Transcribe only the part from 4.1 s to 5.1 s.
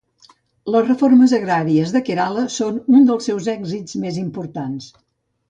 importants.